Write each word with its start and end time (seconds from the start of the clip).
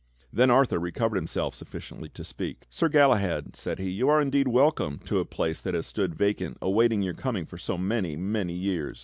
Then 0.33 0.49
Arthur 0.49 0.79
recovered 0.79 1.17
himself 1.17 1.53
suffi 1.53 1.77
ciently 1.77 2.11
to 2.13 2.23
speak: 2.23 2.65
"Sir 2.71 2.89
Galahad," 2.89 3.55
said 3.55 3.77
he, 3.77 3.91
"you 3.91 4.09
are 4.09 4.19
indeed 4.19 4.47
welcome 4.47 4.97
to 5.05 5.19
a 5.19 5.25
place 5.25 5.61
that 5.61 5.75
has 5.75 5.85
stood 5.85 6.15
vacant 6.15 6.57
awaiting 6.59 7.03
your 7.03 7.13
coming 7.13 7.45
for 7.45 7.59
so 7.59 7.77
many, 7.77 8.15
many 8.15 8.53
years. 8.53 8.99